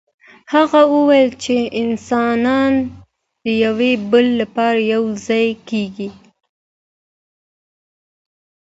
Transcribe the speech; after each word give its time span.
هغه 0.53 0.81
وايي 1.09 1.25
چي 1.43 1.57
انسانان 1.81 2.73
د 3.43 3.45
يو 3.63 3.73
بل 4.11 4.25
لپاره 4.41 4.79
يو 4.93 5.03
ځای 5.27 5.47
کيږي. 5.69 6.09